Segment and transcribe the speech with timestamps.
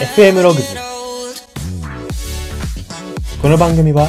[0.00, 0.76] FM ログズ
[3.42, 4.06] この番組は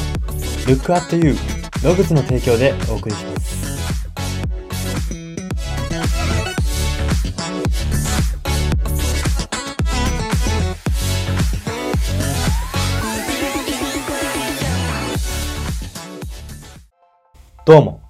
[0.67, 1.35] Look at You
[1.83, 3.49] ログズの提供でお送りします。
[17.65, 18.01] どうも。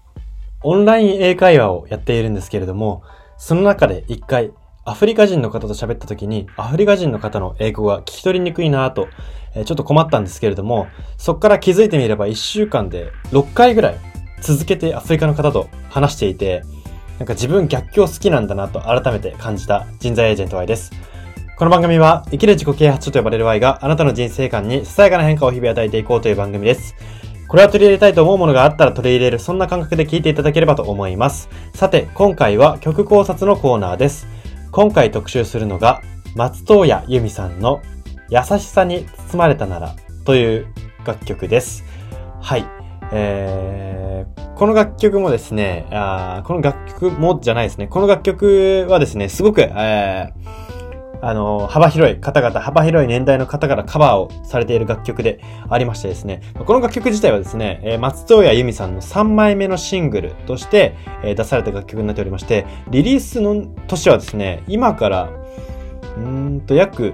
[0.61, 3.04] オンライン英会話をやっているんですけれども
[3.38, 4.52] その中で一回
[4.86, 9.10] アフリカ人の方と喋った時に、アフリカ人の方の英語が聞き取りにくいなと、
[9.54, 13.97] えー、ちょっと困ったんですけれども、そこから気づいてみれば1週間で6回ぐらい
[14.42, 16.64] 続けてアフリカの方と話していて、
[17.18, 20.91] なんか自分逆境好きなんだなと改めて感じた人材エージェント Y です。
[21.57, 26.96] この番組は生きる自己啓発書と呼ばれる Y があなたの人生観にささやかな変化を日々与えていこうという番組です。
[27.50, 31.50] これは取り入れたいと思うものがあったら取り入れる、そんな感覚で聞いていただければと思います。
[31.74, 34.39] さて、今回は曲考察のコーナーです。
[34.72, 36.02] 今回特集するのが、
[36.35, 37.81] 松任谷由実さんの
[38.30, 40.67] 優しさに包まれたならという
[41.05, 41.83] 楽曲です。
[42.39, 42.66] はい。
[43.11, 47.88] えー、この楽曲もですね、あこの楽曲もじゃないですね。
[47.88, 50.69] この楽曲はですね、すごく、えー、
[51.22, 65.30] あの、幅広い方々、幅広い年代の方からカバーをされている楽曲でありましてですね、この楽曲自体はですね、松任谷由実さんの3枚目のシングルとして、出された楽曲になっておりまして、リリースの年はですね、今から、
[66.17, 67.14] うんと約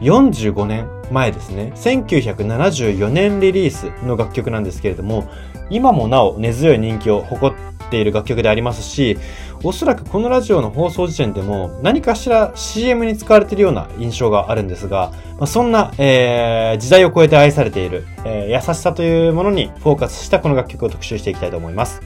[0.00, 1.72] 45年前ですね。
[1.76, 5.28] 1974年リリースの楽曲なんですけれども、
[5.70, 9.18] 今もなお根強い人気を誇ってている楽曲でありますし、
[9.62, 22.02] おそらくこのラジオの放送時点でも何かしら CM に使われているような印象があるんですが、まあ、そんな、えー、時代を超えて愛されている、えー、優しさというものにフォーカスしたこの楽曲を特集していきたいと思います。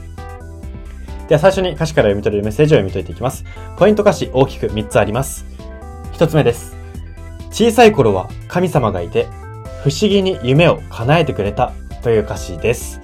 [1.29, 3.45] では最初に歌詞から読み取れるメッセージを読み解いていきます。
[3.77, 5.45] ポイント歌詞大きく3つあります。
[6.13, 6.77] 1つ目です。
[7.51, 9.27] 小さい頃は神様がいて、
[9.83, 13.01] 不思議に夢を叶えてくれたという歌詞です。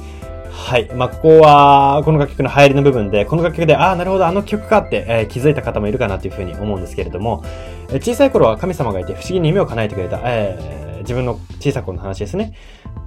[0.64, 0.90] はい。
[0.94, 7.44] まあ、ここは、この楽曲の流行りの部分で、この楽曲で、ああ、なるほど、あの曲かって、えー、気づいた方もいるかなというふうに思うんですけれども、
[7.90, 12.54] えー、小さい頃は神様がいて不思議に夢を叶えてくれた、えー、自分の小さい頃の話ですね。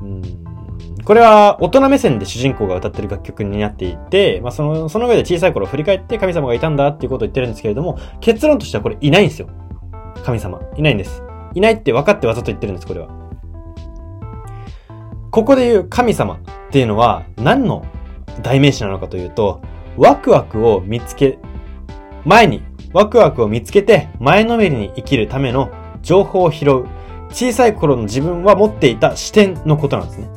[0.04, 0.22] うん
[1.04, 9.48] これは大人目線で主人公が歌ってる楽曲になっていて、まあ、その、その上で小さい頃を振り返って神様がいたんだっていうことを言ってるんですけれども、結論としてはこれいないんですよ。
[10.26, 10.60] 神様。
[10.76, 11.24] いないんです。
[11.56, 13.08] いないって分かってわざと言ってるんです、これは。
[15.32, 17.86] ここで言う神様っていうのは何の
[18.42, 19.62] 代名詞なのかというと、
[19.98, 21.40] ワクワクを見つけ、
[22.26, 22.64] 前に
[22.94, 26.88] ワクワクを見つけて前のめりに生きるための情報を拾う。
[27.30, 30.30] 小さい頃の自分は持っていた視点のことなんですね。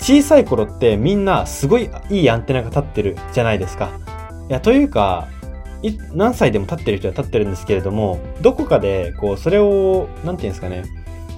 [0.00, 3.90] 小さい頃ってみんなすごいいいアンテナが立ってるじゃないですか。
[4.48, 5.28] いや、というか、
[5.82, 10.82] い何歳でも立ってる人は立ってるんですけれども、どこかで、こう、それを、なんていうんですかね、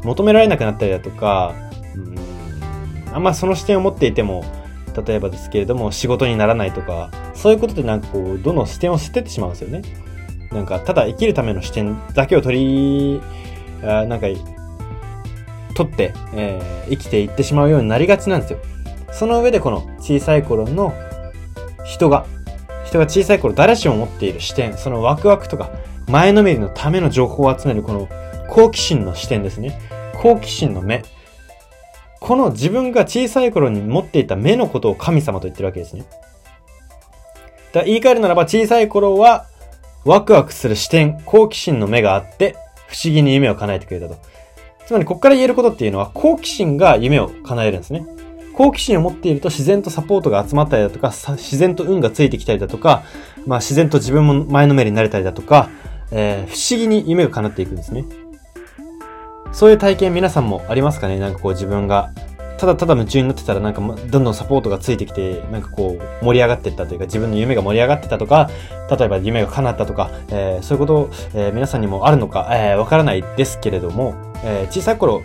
[0.05, 1.55] 求められなくなったりだとか、
[1.97, 2.34] うん
[3.15, 4.45] あんまその視点を持っていても、
[5.07, 9.83] 例えばですけれども、仕事にならないとか、そういうことでなんかこう、どの視点を捨ててしまうんですよね。
[10.51, 13.21] なんか、ただ生きるための視点だけを取り、
[13.83, 14.27] あなんか、
[15.75, 18.59] 取って、えー、生きていってしまうようになりがちなんですよ。
[19.13, 20.93] その上でこの小さい頃の
[21.85, 22.27] 人が、
[22.85, 25.71] 人が小さい頃誰しも持っている視点、そのワクワクとか、
[26.09, 28.09] 前のめりのための情報を集めるこの
[28.49, 29.81] 好奇心の視点ですね。
[30.15, 31.05] 好奇心の目。
[32.21, 36.05] この自分が小さい頃に持っていた目のことを神様と言ってるわけですね。
[37.73, 39.47] だ言い換えるならば小さい頃は
[40.05, 42.57] ワクワクする視点、好奇心の目があって
[42.89, 44.17] 不思議に夢を叶えてくれたと。
[44.87, 48.07] つまりここから言えることっていうのは好奇心が夢を叶えるんですね。
[48.55, 53.03] 好奇心を持っていると自然とサポートが集まったりだとか、自然と運がついてきたりだとか、
[53.47, 55.71] まあ自然と自分も前のめりになれたりだとか、
[56.13, 58.05] えー、不思議に夢が叶っていくんですね。
[59.55, 61.19] そういう体験皆さんもありますかね？
[61.19, 62.13] なんかこう自分が
[62.59, 68.51] ただただ夢中になってたらなんかどんどんサポートがついてきて、なんかこう盛り上がっていったというか自分の夢が盛り上がってたとか、
[68.91, 74.15] 例えば夢が叶ったとか、えー、そういうこと、えー、皆さんにもあるのか、えー、わからないですけれども、
[74.45, 75.23] えー、小さい頃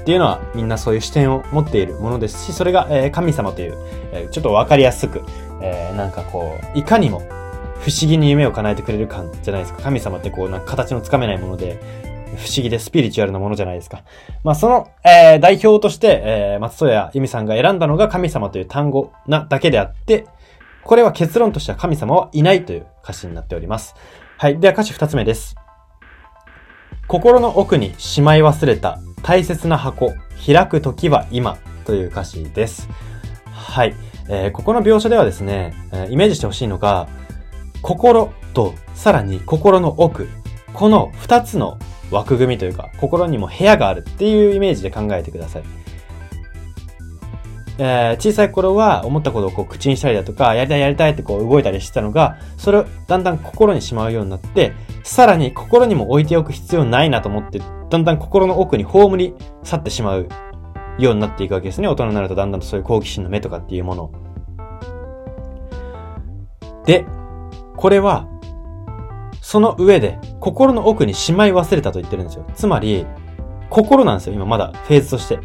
[0.00, 3.76] っていうのはみんなそういう視点を持っているものですし、それが、えー、神様という、
[4.12, 5.22] えー、ちょっとわかりやすく、
[5.62, 7.20] えー、なんかこう、いかにも
[7.80, 9.82] 不思議に夢を叶えてくれる感じゃないですか。
[9.82, 11.80] 神様ってこう、なんか形のつかめないもので、
[12.36, 14.02] 不思議でスピリチュアルなものじゃないですか。
[14.44, 20.26] まあ、その、えー、代表として、えー、松任谷由実さんが選んだのが神様という単語なだけであって、
[20.82, 23.94] これは結論としては神様はいないという歌詞になっております。
[24.38, 24.58] はい。
[24.58, 25.54] では歌詞二つ目です。
[27.06, 30.12] 心の奥にしまい忘れた大切な箱、
[30.46, 32.88] 開く時は今という歌詞です。
[33.52, 33.94] はい。
[34.28, 37.08] えー、ここの描写ではですね、えー、イメージしてほしいのが、
[37.82, 40.28] 心とさらに心の奥、
[40.72, 41.78] この二つの
[42.10, 45.62] 枠組みというか、心にも部屋があるっていうイメージで考えてください。
[47.78, 60.28] えー、小さい頃は思ったことをこう口にしたりだとか、やりたいやりたいってこう動いたりしてたのが、それをだんだん心にしまうようになって、さらに心にも置いておく必要ないなと思って、だんだん心の奥に葬り去ってしまう
[60.98, 61.88] ようになっていくわけですね。
[61.88, 64.12] 大人になるとだんだんとそういう好奇心の目とかっていうもの
[66.84, 67.06] で、
[67.76, 68.28] これは、
[69.50, 72.46] その上で、心の奥にしまい忘れたと言ってるんですよ。
[72.54, 73.04] つまり、
[73.68, 75.40] 心なんですよ、今まだフェーズとして。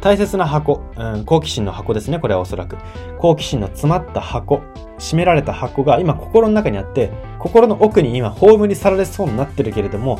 [0.00, 2.78] 大切な箱、うん、好奇心の箱ですね、これはおそらく。
[3.18, 4.62] 好奇心の詰まった箱、
[4.98, 10.18] 閉められた箱が今心の中にあって、心の奥に今葬り去られそうになってるけれども、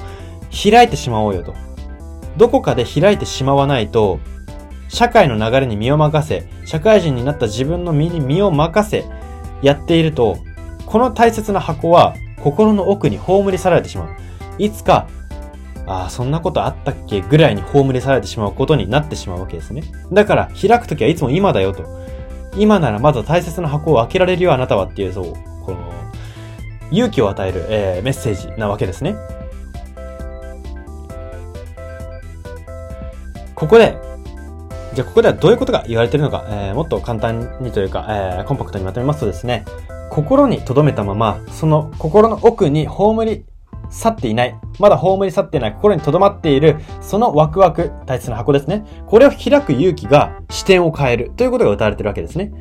[0.52, 1.54] 開いてしまおうよと。
[2.36, 4.20] どこかで開いてしまわないと、
[4.88, 9.06] 社会の流れに身を任せ、社会人になった自分の身に身を任せ、
[9.62, 10.36] やっていると、
[10.84, 14.08] この大切な箱は心の奥に葬り去られてしまう。
[14.58, 15.08] いつか
[15.86, 19.82] ああ、そんなことあったっけぐらいに葬り去られてしまうことになってしまうわけですね。
[20.12, 21.84] だから、開くときはいつも今だよと。
[22.56, 25.24] 今ならまだ大切な箱を開けられるよ、あなたはっていう、そう、
[25.64, 25.78] この、
[26.90, 29.16] 勇気を与える、えー、メッセージなわけですね。
[33.54, 33.98] ここで、
[34.94, 39.64] じゃあここではどういうことが言われてるのか、えー、もっと簡単にというか、えー、コンパクトにまとめますとですね、
[40.20, 43.46] 心に留めたまま、その心の奥に葬り
[43.88, 48.84] 去っていない、まだ葬り去っていない、心に留まっている、そのワクワク、大切な箱ですね。
[49.06, 52.52] これを開く勇気が視点を変えるということが歌われてるわけですね。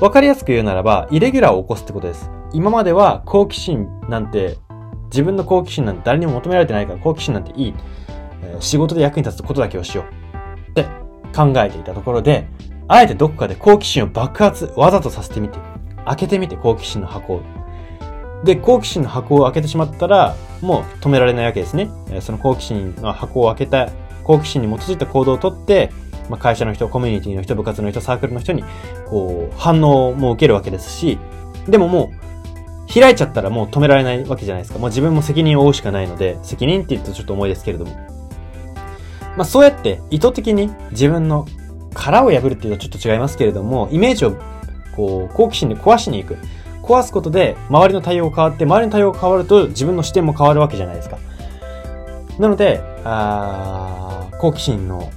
[0.00, 2.30] わかりやすく言うならば、イレギュラーを起こすってことです。
[2.52, 4.58] 今までは好奇心なんて、
[5.06, 7.74] 自分の好奇心なんて誰にも求められてないから好奇心なんていい。
[8.44, 10.70] え、仕事で役に立つことだけをしよう。
[10.70, 10.84] って
[11.34, 12.46] 考えていたところで、
[12.86, 15.58] あえてどこかで好奇心を爆発、わざとさせてみて、
[16.06, 17.42] 開けてみて好奇心の箱を
[18.44, 21.90] で、好奇心の箱を開けてしまったら、もう止められないわけですね。
[22.20, 23.90] その好奇心の箱を開けた、
[24.24, 25.90] 好奇心に基づいた行動をとって、
[26.28, 28.64] まあ、会社の人、コミュニティの人、部活の人、サークルの人に、
[29.08, 31.18] こう、反応も受けるわけですし、
[31.68, 34.78] でももう、開いちゃったらもう止められないわけじゃないですか。
[34.78, 37.92] もう自分も責任を負うしかないので、責任って言うとちょっと重いですけれども。
[39.36, 41.46] まあそうやって意図的に自分の
[41.94, 44.36] 殻を破るっていうとちょっと違いますけれども、イメージを
[44.96, 46.38] こう、好奇心で壊しに行く。
[46.82, 51.18] 壊すことで周りの対応が変わって、周りの対応が変わると自分の視点も変わるわけじゃないですか。
[52.38, 55.10] なので、あ好奇心の、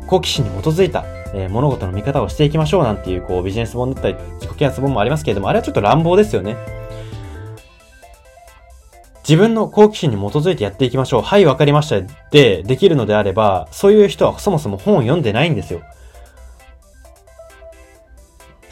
[0.00, 1.04] うん、好奇心に基づいた、
[1.34, 6.56] えー、物事の見方をしていきましょうなんていう、こう、ビジネス本だったり、自己啓発本もありますけれども、あれはちょっと乱暴ですよね。
[9.28, 11.22] 自分の好奇心に基づいてやっていきましょう。
[11.22, 12.00] はい、わかりました。
[12.30, 15.80] で、できるのであれば、そういう人はそもそも本を読んでないんですよ。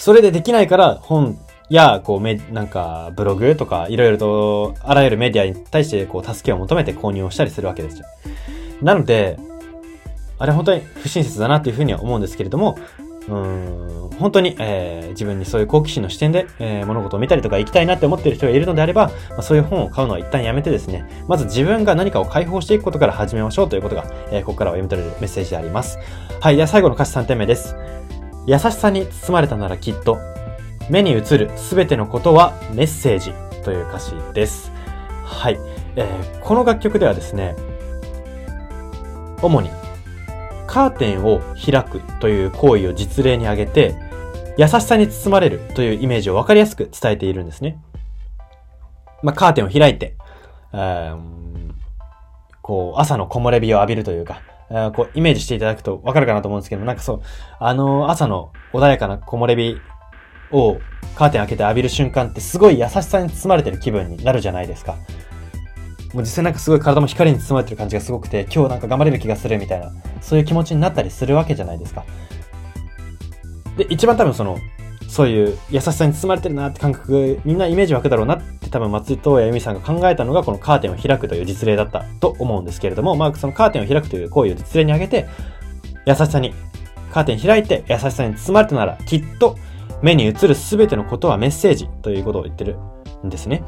[0.05, 1.39] それでできないから本
[1.71, 8.05] や、こう、め、なんか、ブログとか、いろいろと、あらゆるメディアに対して、こう、助けを求めて購入をしたりするわけですよ。
[8.83, 9.39] なので、
[10.39, 12.79] あれ本当に不親切だなっていうふうには思うんですけれども、
[13.29, 25.99] うん、本当に、えー、自分にそういう好奇心の視点で、えー、物事を見たりとか行きたいなって思っている人がいるのであれば、まあ、そういう本を買うのは一旦やめてですね、まず自分が何かを解放していくことから始めましょうということが、えー、ここからは読み取れるメッセージであります。
[26.43, 27.75] はい、では最後の歌詞3点目です。
[28.47, 30.19] 優しさに包まれたならきっと、
[30.91, 33.33] 目に映るすべてのことはメッセージ
[33.63, 34.71] という歌詞です。
[35.25, 35.59] はい。
[35.97, 37.57] えー、この楽曲ではですね、
[39.41, 39.71] 主に
[40.67, 43.95] カーテンを開くという行為を実例に挙げて、
[44.59, 47.79] 優しさに包まれるというイメージをわかりやすく伝えているんですね。
[49.23, 50.17] まあ、カーテンを開いて、
[50.73, 51.45] えー
[52.65, 54.41] こう、朝の木漏れ日を浴びるというか、
[54.95, 57.23] こう、イメージしていただくとわかるかなと思うんですけど、なんかそう、
[57.59, 59.77] あの、朝の穏やかな木漏れ日
[60.51, 60.79] を
[61.17, 64.97] カーテン開けて浴びる瞬間ってすごい優しさに包まれてる気分になるじゃないですか。
[66.13, 72.05] もう実際なんかすごい体も光に包まれてる感じがすごくて、今日なんか頑張れる気がするみたいな、そういう気持ちになったりするわけじゃないですか。
[73.77, 74.59] で、一番多分その、
[75.15, 85.29] そういう優しさに包まれてるなって感覚、みんなイメージ湧くだろうなって多分松井東也由美さんが考えたのがこのカーテンを開くという実例だったと思うんですけれども、まあそのカーテンを開くという行為を実例に挙げて、
[86.05, 86.53] 優しさに、
[87.13, 89.57] カーテン開いて優しさに包まれたならきっと
[90.03, 92.77] 目に映るすべてのことはメッセージということを言ってる
[93.25, 93.63] んですね。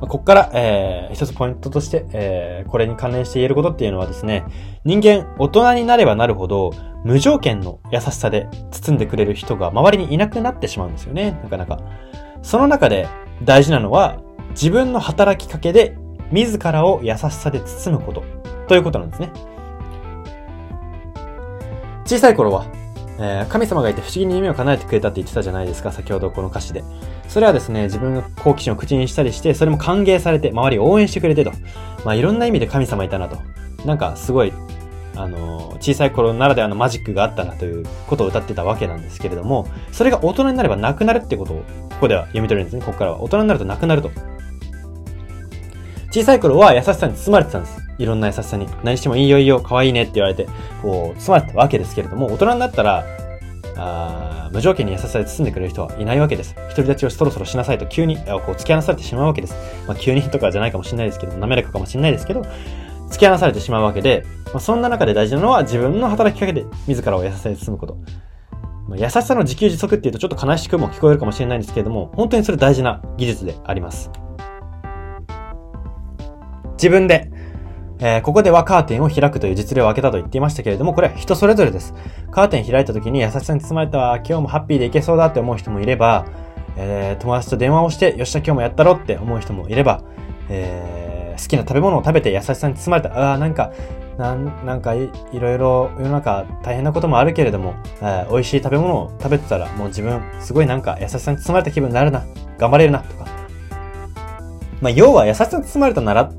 [0.00, 4.44] まここから、えー、一つポイントとして、えー、これに関連して言えることっていうのはですね、
[4.84, 6.72] 人間、大人になればなるほど、
[7.04, 11.80] 無条件の優しさで包んでくれる人が周りにいなくなってしまうんですよね、なかなか。
[12.42, 13.08] その中で
[13.44, 15.96] 大事なのは、自分の働きかけで、
[16.30, 18.24] 自らを優しさで包むこと、
[18.68, 19.30] ということなんですね。
[22.04, 22.66] 小さい頃は、
[23.18, 26.84] えー、神様がいて不思議に夢を叶えてくれたって言ってたじゃないですか、先ほどこの歌詞で。
[27.28, 31.52] それはですね、自分が好奇心を口にしたりして、それも歓迎されて、周りを応援してくれてと。
[32.04, 33.38] まあ、いろんな意味で神様いたなと。
[33.84, 34.52] なんか、すごい、
[35.16, 41.56] あの、小さい頃ならではのマジックがあったなということを歌ってたわけなんですけれども、それが大人になればなくなるってことを、
[41.90, 43.22] ここでは読み取れるんですね、ここからは。
[43.22, 44.10] 大人になるとなくなると。
[46.12, 47.87] 小さい頃は優しさに包まれてたんです。
[47.98, 48.66] いろんな優しさに。
[48.84, 50.48] 何してもいいよいいよ、可愛いねって言われて、
[50.82, 53.04] こう、包まれたわけですけれども、大人になったら、
[53.76, 56.54] あ無条件に優しさで包んでくれる人はいないわけです。
[56.54, 59.54] 独り立ちをそろそろしなさいと急に、こう、突き放されてしまうわけです。
[59.86, 62.42] まあ、急にとかじゃないかもしれないですけど、滑らかかもしれないですけど、
[63.10, 67.98] 突き放されてしまうわけで、まあ、そんな中で大事なのは自分の働きかけで自らを優しさで包むこと。
[68.88, 74.10] まあ、優しさの自給自足っていうとちょっと悲しくも聞こえるかもしれないんですけれども、本当にそれ大事な技術であります。
[76.72, 77.30] 自分で
[78.00, 81.94] えー、ここではカーテンを開くという実例を開けたと言っていましたけれども、これは人それぞれです。
[82.30, 86.26] カーテン開いた時に優しさに包まれた、今日もハッピーでいけそうだって思う人もいれば、
[86.76, 90.02] えー、友達と電話をして、よっしゃ今日もやったろって思う人もいれば、
[90.48, 93.72] えー、好きな食べ物を食べて優しさに包まれた、ああ、なんか、
[94.16, 102.24] なん、なんかい、いろいろ世の中大変なこともあるけれども、えー、美味しい食べ物を食べてたら、もう自分、すごいなんか優しさに包まれた気分になるな、
[102.58, 103.26] 頑張れるな、とか。
[104.80, 106.30] まあ、要は優しさに包まれたなら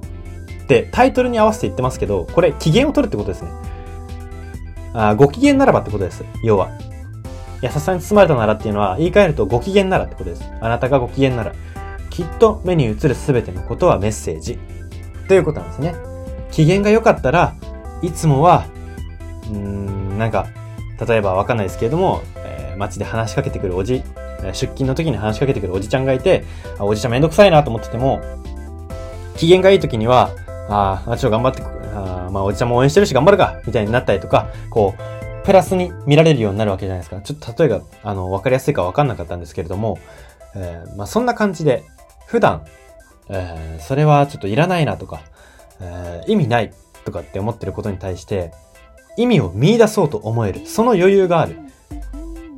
[0.70, 3.50] ってタイトルに合わせて言ってますけど、これ機嫌を取るってことですね。
[4.94, 6.24] あご機嫌ならばってことです。
[6.44, 6.70] 要は。
[7.62, 10.44] 優しさに包まれたならっていうのは、言い換えるとご機嫌ならってことです。
[10.62, 11.54] あなたがご機嫌なら。
[12.12, 14.60] きっと目に映るすべてのことはメッセージ。
[15.28, 15.96] ということなんですね。
[16.52, 17.56] 機嫌が良かったら、
[18.02, 18.66] いつもは、
[19.50, 20.48] うーん、なんか、
[21.06, 24.04] 例えばわかんないですけれども、えー、街で話しかけてくるおじ、
[24.44, 26.46] 出勤の時に話しかけてくるおじちゃんがいて、
[26.78, 28.22] あおじちゃんめんどくさいなと思ってても、
[29.36, 30.32] 機嫌がいい時には、
[30.70, 31.64] ああ、ちょっと頑張って、
[31.96, 37.22] あまあ、おじちゃんも応援してるし頑張るか、みたいになったりとか、こう、プラスに見られるようになるわけじゃないですか。
[37.22, 39.98] ちょっと例えが、あの、わかりやすいかわかんなかったんですけれども、
[40.56, 41.84] えー、まあ、そんな感じで、
[42.28, 42.66] 普段、
[43.30, 45.22] えー、それはちょっといらないなとか、
[45.80, 46.72] えー、意味ない
[47.06, 48.52] とかって思ってることに対して、
[49.18, 50.66] 意味を見出そうと思える。
[50.66, 51.58] その余裕がある。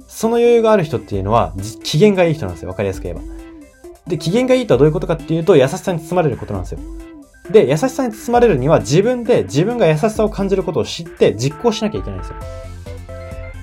[0.07, 1.53] その余裕がある人っていうのは、
[1.83, 2.69] 機嫌がいい人なんですよ。
[2.69, 3.21] わかりやすく言えば。
[4.07, 6.79] で、機嫌がいいとはどういうことかっていうと、優しさに包まれることなんですよ。
[7.49, 12.35] で、優しさに包まれるには自分で自分が優しさを感じることを知って実行しなきゃいけないんですよ。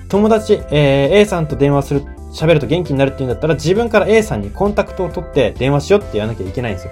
[0.09, 2.01] 友達、えー、A さんと電話する、
[2.33, 6.91] 喋ると元気になるっていうんだったら自分から A さんにコンタクトを取って電話しようって言わなきゃいけないんですよ。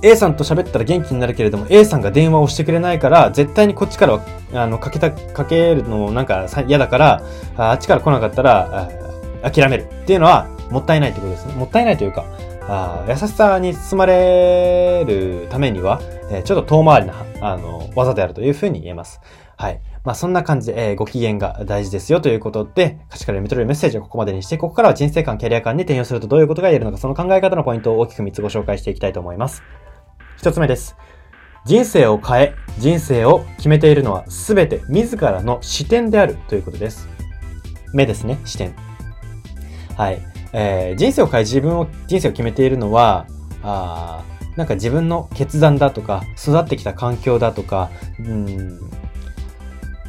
[0.00, 7.22] A さんと喋ったら元気になるけれども A さんが電話をしてくれないから絶対にこっちからはあのかけた、かけるのなんか嫌だから
[7.56, 8.88] あっちから来なかったら
[9.42, 11.54] 諦めるっていうのはもったいないってことですね。
[11.54, 12.24] もったいないというか
[12.68, 19.20] あ優しさに包まれるためには、えー、ちょっと遠回りな、あの、技であるというふうに言えます。
[19.56, 19.80] はい。
[20.04, 29.62] まあそんな感じで、えー、ご機嫌が大事ですよということで、歌詞から読み取れるメッセージをここまでにして、ここからは人生観、キャリア観に転用するとどういうことが言えるのか、その考え方のポイントを大きく3つご紹介していきたいと思います。
[30.40, 30.96] 1つ目です。
[31.64, 37.08] 人生を変え、人生を決めているのは全て自らの視点であるということです。
[37.92, 38.74] 目ですね、視点。
[39.96, 40.27] はい。
[40.52, 43.26] えー、人生を変え自分を、人生を決めているのは、
[43.62, 44.22] あ
[44.56, 48.80] なんか自分の決断だとか、育ってきた環境だとか、うん、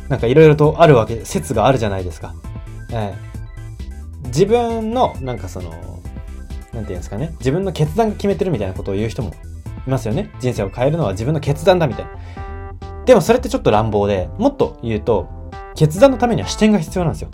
[0.08, 2.34] なんかいろいろとあるわけ、説があるじゃないですか。
[2.92, 5.70] えー、自分の、なんかその、
[6.74, 9.34] なんていうんですかね、自分の決断が決めてるみたいなことを言う人も
[9.86, 10.32] いますよね。
[10.40, 12.12] 人生を変えるのは自分の決断だみたいな。
[13.06, 15.30] でもそれってちょっと乱暴で、もっと言うと、
[15.76, 17.30] 決断のためには視点が必要なんですよ。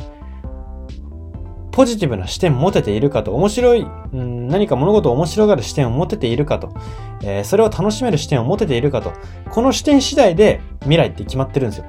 [1.75, 6.73] ポジティブな視点持てているかと、面白い、うん、何か物事を面白がる視点を持てているかと、
[7.21, 9.11] えー、それを楽しめる視点を持てているかと、
[9.51, 11.85] この視点次第で未来って決まってるんですよ。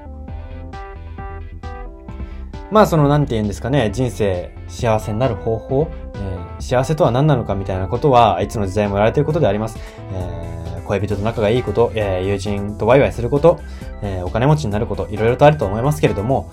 [2.73, 9.79] まあその何て言うんですかね、人生幸せになる方法、えー、幸せとは何なのかみたいなことは、いつの時代も言われていることであります。
[10.13, 13.61] えー、恋人と仲がいいこと、え、友人とワイワイすること、
[14.03, 16.51] えお金持ちになること、いろいろとあると思いますけれども、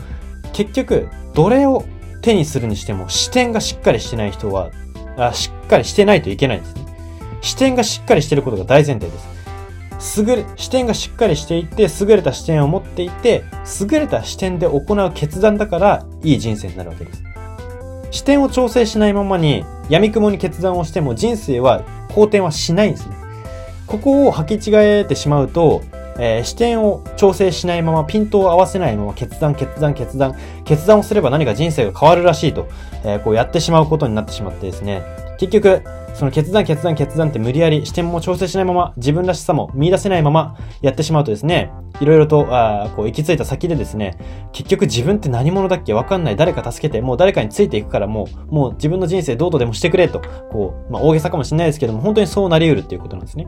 [0.53, 1.83] 結局、どれを
[2.23, 4.71] 手にするにしても視点がしっかりしてない人は、
[5.17, 6.81] あしっかりしてないといけないんですね。
[7.41, 9.11] 視点がしっかりしてることが大前提で
[9.99, 10.21] す。
[10.21, 13.43] 優れ、視点がしっかりしていて、優れた視点を持っていて、
[13.81, 17.23] 優れた視点で行う決断だから、いい人生になるわけです。
[18.11, 23.15] 視点を調整しないままに、闇雲に決断をしても人生は好転はしないんですね。
[23.87, 25.81] ここを履き違えてしまうと、
[26.19, 32.67] えー、視点を調整しないまま、ピントを合わせないまま、決断、決断、決断、決断をすれば何か人生が変わるらしいと、
[33.03, 35.03] えー、こうやってしまうことになってしまってですね、
[35.37, 44.17] 結局、その決断決断決断って無理やり視点も調整しないまま、自分らしさも見出せないままやってしまうとですね、いろいろと、あこう行き着いた先でですね、
[44.51, 46.35] 結局自分って何者だっけわかんない。
[46.35, 53.47] 誰か助けて、もう誰かについていくからもう、もう自分の人生どうとでもしてくれと、こう、まあ大げさかもしれないですけども、本当にそうなり得るっていうことなんですね。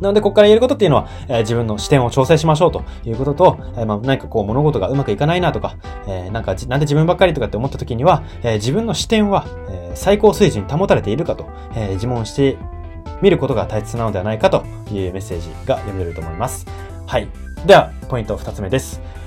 [0.00, 5.76] なので、ここから言えることっていうのは、えー、自分の視点を調整しましょうということと、えー、まあ、何かこう物事がうまくいかないなとか、
[6.06, 12.56] えー、なんか、なんで自分ばっかりとかって思った時には、え、自分の視点は、え、最高水準に保たれているかと、え、自問して
[13.22, 16.66] みることが大切なのではないかというメッセージが読めると思います。
[17.06, 17.28] はい。
[17.66, 19.17] では、ポイント二つ目です。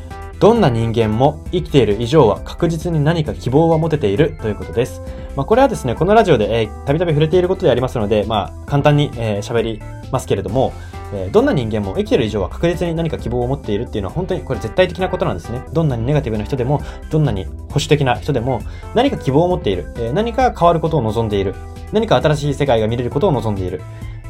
[0.41, 5.03] どんな人間も生きている以上は確実に何か希望は持てているということです。
[5.35, 9.81] まあ、これはですね、このラジオで、え、たびたび触れていることでありますので、まあ、簡単に、えー、喋り
[10.11, 10.73] ますけれども、
[11.13, 15.61] えー、どんな人間も生きている以上は確実に何か希望を持っているっていうのは本当にこれ絶対的なことなんですね。
[15.73, 16.81] どんなにネガティブな人でも、
[17.11, 18.63] どんなに保守的な人でも、
[18.95, 21.53] 何か希望を持っている、えー、何か変わることを望んでいる、
[21.91, 23.79] 何か新しい世界が見れることを望んでいる、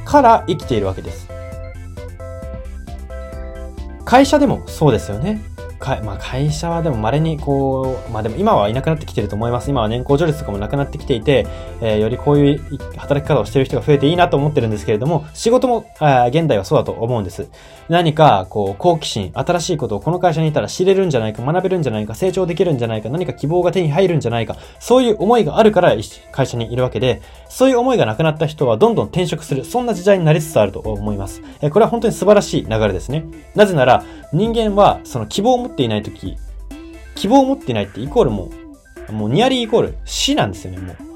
[0.03, 1.29] から生きているわけです。
[4.03, 5.50] 会社でもそうですよね。
[5.81, 9.69] かまあ、会社はでも稀にこう、まあでも今はいなくなってきてると思います。
[9.69, 11.47] 今は年功序列とかもなくなってきていて、
[11.81, 17.49] えー、よりこういう働き方をしてる人が増えていいなと思ってるんですけれども、仕事も、あ現代はそうだと思うんです。
[17.89, 25.95] 何か、こう、好奇心、新しいことをこの会社にいたら知れるんじゃないか、学べるんじゃないか、成長できるんじゃないか、何か希望が手に入るんじゃないか、そういう思いがあるから
[26.31, 31.41] 会社にいるわけで、そういう思いがなくなった人はどんどん転職する、そんな時代になりつつあると思います。
[31.61, 33.25] えー、これは本当に素晴らしい流れですね。
[33.55, 36.37] なぜなら、人間はその希望を持っていないとき、
[37.15, 38.49] 希望を持っていないってイコールも
[39.09, 41.11] う、もうニアリーイコール死なんですよね、もう。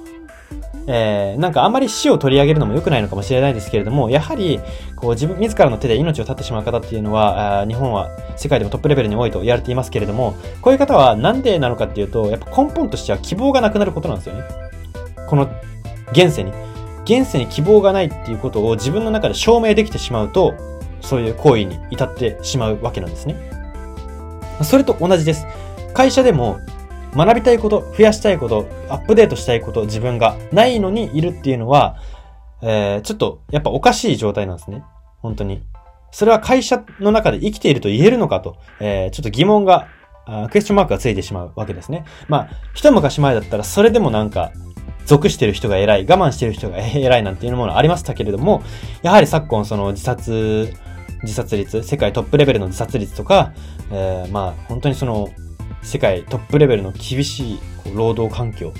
[0.87, 4.59] えー、なんかあんまり死を取り上げるのも良くないのかもしれないですけれども、やはり、
[4.95, 14.43] こう自分、自らの手で命を絶ってしまう方っていうのは、あ日本は世界でもトップレベルに多いと言われていますけれども、こういう方はなんでなのかっていうと、やっぱ根本としては希望がなくなることなんですよね。
[15.27, 15.49] この
[16.11, 16.51] 現世に。
[17.03, 20.53] 現世に希望がないっていうことを自分の中で証明できてしまうと、
[21.01, 23.54] そういう行為に至ってしまうわけなんですね。
[24.63, 25.45] それと同じです。
[25.93, 26.59] 会社でも
[27.15, 31.97] 学びたいこと、増やしたいこと、アップデートしたいこと、自分がないのにいるっていうのは、
[32.61, 34.83] えー、ちょっとやっぱおかしい状態なんですね。
[35.21, 35.63] 本当に。
[36.11, 39.87] それは会社の中で生きていると言えるのかと、えー、ちょっと疑問が、
[40.49, 42.05] クエスチョンマークがついてしまうわけですね。
[42.27, 44.51] まあ、一昔前だったらそれでもなんか、
[45.05, 48.63] 属してる人が偉い、我慢してる人が 偉いなんていうものありましたけれども、
[49.03, 50.73] やはり昨今その自殺、
[51.23, 53.53] 自殺率、世界トップレベルの自殺率とか、
[53.91, 55.29] えー、まあ本当にその
[55.81, 57.59] 世界トップレベルの厳しい
[57.93, 58.73] 労働環境、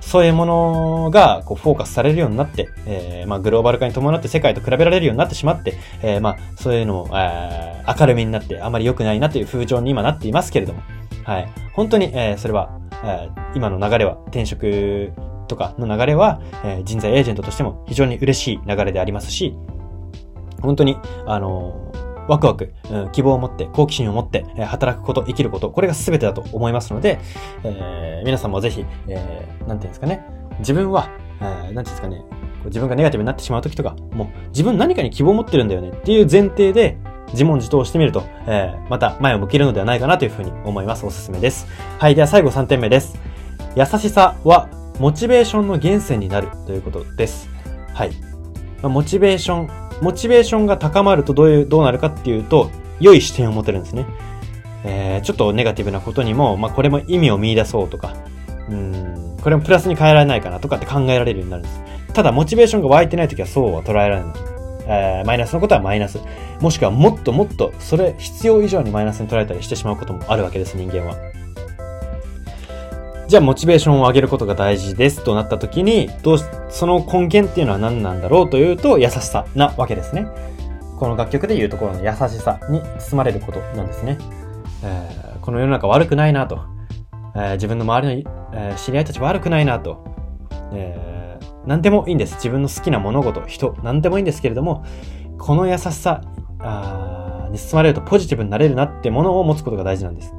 [0.00, 10.82] そういうものがこうフォーカスされるようになって、えー、まあグローバル化に伴って世界と比べられるようになってしまって、えー、まあそういうのも、えー、明るみになってあまり良くないなという風潮に今なっていますけれども、
[11.24, 11.48] はい。
[11.74, 15.12] 本当に、えー、それは、えー、今の流れは転職
[15.46, 19.54] とかの流れは、えー、人材エージェントとしても非常に嬉しい流れでありますし、
[20.62, 27.18] 本当に、あのーワクワク、うん、希望を持って、好奇心を持って、えー、働くこと、生きること、これが全てだと思いますので、
[27.64, 30.24] えー、皆さんもぜひ、えー、なんていうんですかね、
[30.60, 31.10] 自分は、
[31.40, 32.22] えー、なんていうんですかね、
[32.66, 36.98] 自分がネガティブになってしまう時とか、もう自分何かに希望を持ってるんだよねっていう前提で、
[37.32, 41.04] 自問自答してみると、えー、また前を向けるのではないかなというふうに思います。
[41.04, 41.66] おすすめです。
[41.98, 42.14] はい。
[42.14, 43.18] では最後3点目です。
[43.76, 47.48] 優しさはモチベーションの源泉になるということです。
[47.94, 48.12] はい。
[48.82, 54.06] まあ、モチベーションモチベーションが高まるとどういう、どうなるかっていうと、良い視点を持てるんですね。
[54.84, 58.14] えー、ちょっとネガティブなことにも、まあ、これも意味を見出そうとか、
[58.68, 61.82] うん、これもプラスに変えられないかなとかって考えられるようになるんです。
[62.12, 64.34] ただ、モチベーションが湧いてないときはそうは捉えられない。
[64.90, 66.18] えー、マイナスのことはマイナス。
[66.60, 71.16] もしくはもっともっと、それ必要以上にマイナスに捉えたりしてしまうこともあるわけです、人間は。
[73.28, 76.38] じゃあ、モチベーションを上げることが大事ですとなった時に、どう、
[76.70, 80.26] その根源っていうのは何なんだろうというと、優しさなわけですね。
[80.98, 84.16] この楽曲でいうところの優しさに包まれることなんですね。
[84.82, 86.60] えー、この世の中悪くないなと。
[87.34, 90.02] えー、自分の周りの、えー、知り合いたち悪くないなと。
[90.72, 92.36] えー、何でもいいんです。
[92.36, 94.86] 自分の好きな物事、人、何でもいいんですけれども、
[95.38, 96.22] この優しさ
[96.60, 100.32] あに包まれるとポジティブになれるなってものを持つことが大事なんです。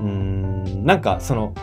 [0.00, 1.54] うん、なんかその、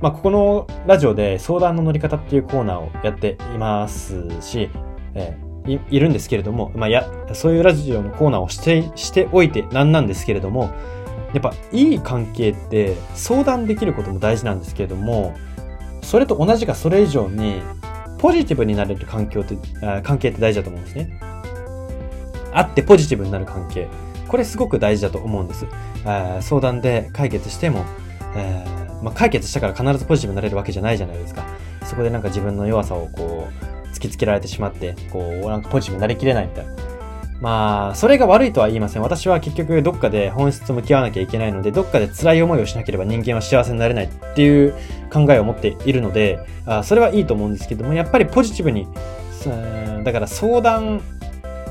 [0.00, 4.70] まあ、ここのラジオで相談の乗り方っていうコーナーをやっていますし、
[5.14, 10.74] えー、いるんですけれども、まあ、や、そういうラジオのコーナーをして、しておいてなんなんですけれども、
[11.32, 15.34] やっぱいい関係って相談できることも大事なんですけれども、
[16.02, 17.62] それと同じかそれ以上に
[18.18, 19.56] ポジティブになれる環境って、
[20.02, 21.18] 関係って大事だと思うんですね。
[22.52, 23.88] あってポジティブになる関係。
[24.28, 25.66] これすごく大事だと思うんです。
[26.40, 27.84] 相談で解決しても、
[28.34, 31.44] えー、まあ、解決したから必ずポジティブになれるわけじゃないじゃないですか。
[31.84, 36.72] そこでなんか自分の弱さをこう、突きつけられてしまって、こう、なんかポジティブになりきれないみたいな。
[37.42, 39.02] まあ、それが悪いとは言いません。
[39.02, 44.74] 私は結局どっかで本質と向き合わなきゃいけないので、どっかで辛い思いをしなければ人間は幸せになれないっていう
[45.12, 48.86] 考えを持っているので、あそれはいいと思うんですけども、やっぱりポジティブに、
[50.04, 51.02] だから相談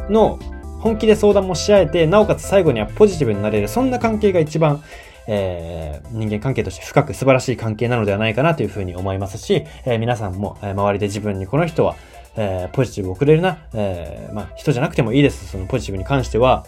[0.10, 0.39] の、
[0.82, 4.84] 本気で相談もし合えて、なおかつ最後にはポジティブになれる、そんな関係が一番、
[5.33, 11.95] えー、人間関係として深く素晴らしい関係なのではないかなというふうに思いますし、えー、皆さんも、え、周りで自分にこの人は
[12.35, 15.47] え、ポジティブをくれるな、え、まあ、人じゃなくてもいいです。
[15.47, 16.65] そのポジティブに関しては、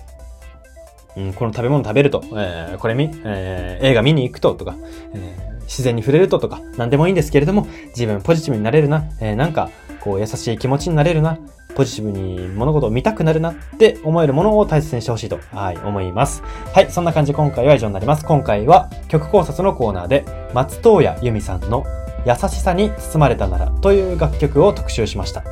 [1.15, 4.75] うん、この食べ物食べると、え、これ見、え、映画見に行くと、とか、
[5.13, 9.69] え、自然に触れるととか、何でもいいんですけれども、自分ポジティブになれるな、え、なんか、
[10.01, 11.37] こう、優しい気持ちになれるな、
[11.75, 16.43] ポジティブに物事を見たくなるなって思えるものを大切にしてほしいと、はい、思います。
[16.73, 18.25] はい、そんな感じで今回は以上になります。
[18.25, 21.83] 今回は曲考察のコーナーで、松任谷由実さんの
[22.25, 25.43] 優しさに包まれたならという楽曲を特集しました。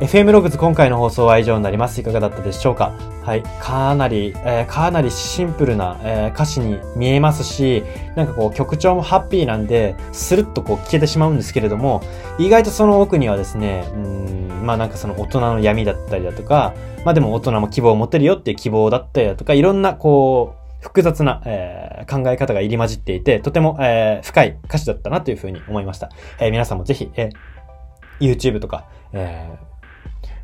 [0.00, 2.00] FM ログズ今回の放送は以上になります。
[2.00, 2.92] いかがだったでしょうか？
[3.24, 3.42] はい。
[3.60, 7.82] かなり、えー、かなりシンプルな、えー、歌詞に見えますし、
[8.14, 12.00] なんかこう曲調もハッピーなんで、スルッとこう聞けてしまうんですけれども、
[12.38, 26.08] 意外とその奥にはですね、うん、まあなんかその大人の闇だったりだとか、まあでも大人も希望を持てるよっていう希望だったりだとか、いろんなこう、複雑な、えー、考え方が入り混じっていて、とても、えー、深い歌詞だったなというふうに思いました。
[26.38, 29.68] えー、皆さんもぜひ、えー、YouTube とか、えー、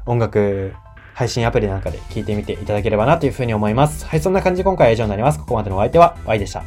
[0.07, 0.75] 音楽
[1.15, 4.05] 配信アプリなんかで聞いてみていただければなというふうに思います。
[4.07, 5.39] はい、そんな感じで今回は以上になります。
[5.39, 6.65] ここまでのお相手は Y でした。